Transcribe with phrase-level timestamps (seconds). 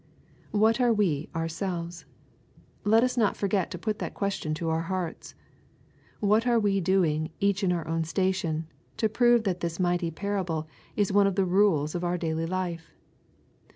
[0.49, 2.05] What are we^jiurselves?
[2.83, 5.35] Let us not forget to put that question to our hearts.
[6.19, 8.65] What are we doings each in our own station,
[8.97, 12.89] to prove that .this mighty parable is one of the rules of our daily life